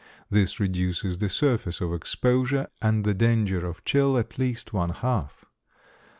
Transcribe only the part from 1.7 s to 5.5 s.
of exposure and the danger of chill at least one half.